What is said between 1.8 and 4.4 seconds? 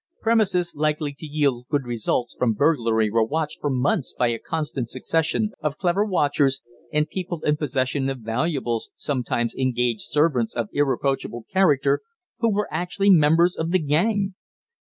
results from burglary were watched for months by a